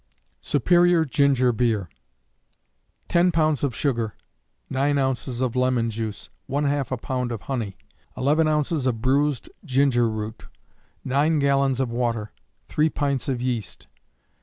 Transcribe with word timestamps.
Superior 0.41 1.05
Ginger 1.05 1.51
Beer. 1.51 1.87
Ten 3.07 3.31
pounds 3.31 3.63
of 3.63 3.75
sugar; 3.75 4.15
9 4.67 4.97
ounces 4.97 5.41
of 5.41 5.55
lemon 5.55 5.91
juice; 5.91 6.31
½ 6.49 6.89
a 6.89 6.97
pound 6.97 7.31
of 7.31 7.43
honey; 7.43 7.77
11 8.17 8.47
ounces 8.47 8.87
of 8.87 8.99
bruised 8.99 9.47
ginger 9.63 10.09
root; 10.09 10.47
9 11.05 11.37
gallons 11.37 11.79
of 11.79 11.91
water; 11.91 12.31
3 12.67 12.89
pints 12.89 13.29
of 13.29 13.43
yeast. 13.43 13.85